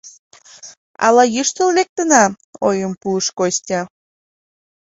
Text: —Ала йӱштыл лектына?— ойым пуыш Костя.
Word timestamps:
—Ала 1.05 1.23
йӱштыл 1.35 1.69
лектына?— 1.77 2.23
ойым 2.67 2.93
пуыш 3.01 3.25
Костя. 3.37 3.81